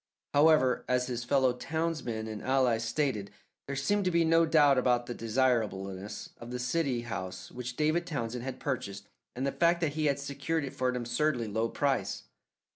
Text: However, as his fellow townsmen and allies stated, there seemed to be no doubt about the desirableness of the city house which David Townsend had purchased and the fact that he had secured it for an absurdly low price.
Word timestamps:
However, 0.33 0.83
as 0.87 1.05
his 1.05 1.23
fellow 1.23 1.53
townsmen 1.53 2.27
and 2.27 2.41
allies 2.41 2.83
stated, 2.83 3.29
there 3.67 3.75
seemed 3.75 4.03
to 4.05 4.09
be 4.09 4.25
no 4.25 4.47
doubt 4.47 4.79
about 4.79 5.05
the 5.05 5.13
desirableness 5.13 6.31
of 6.39 6.49
the 6.49 6.57
city 6.57 7.01
house 7.01 7.51
which 7.51 7.75
David 7.75 8.07
Townsend 8.07 8.43
had 8.43 8.59
purchased 8.59 9.07
and 9.35 9.45
the 9.45 9.51
fact 9.51 9.79
that 9.81 9.93
he 9.93 10.07
had 10.07 10.17
secured 10.17 10.65
it 10.65 10.73
for 10.73 10.89
an 10.89 10.95
absurdly 10.95 11.47
low 11.47 11.69
price. 11.69 12.23